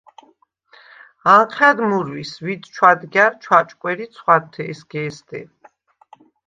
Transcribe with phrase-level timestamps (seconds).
[1.35, 5.41] ანჴა̈დ მურვის, ვიჯ ჩვადგა̈რ, ჩვაჭკვერ ი ცხვადთე̄სგ’ე̄სდე.